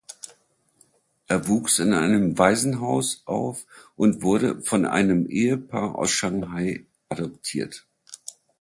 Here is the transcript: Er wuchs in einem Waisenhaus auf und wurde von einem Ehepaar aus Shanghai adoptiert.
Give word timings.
Er 1.27 1.47
wuchs 1.47 1.77
in 1.77 1.93
einem 1.93 2.35
Waisenhaus 2.39 3.21
auf 3.25 3.67
und 3.95 4.23
wurde 4.23 4.59
von 4.63 4.87
einem 4.87 5.27
Ehepaar 5.29 5.93
aus 5.93 6.09
Shanghai 6.09 6.87
adoptiert. 7.09 7.85